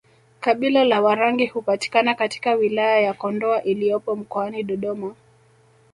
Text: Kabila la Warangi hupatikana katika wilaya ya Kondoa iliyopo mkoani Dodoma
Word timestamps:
Kabila 0.39 0.83
la 0.83 1.01
Warangi 1.01 1.45
hupatikana 1.45 2.15
katika 2.15 2.53
wilaya 2.53 2.99
ya 2.99 3.13
Kondoa 3.13 3.63
iliyopo 3.63 4.15
mkoani 4.15 4.63
Dodoma 4.63 5.15